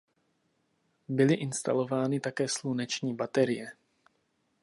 [1.09, 3.71] Byly instalovány také sluneční baterie.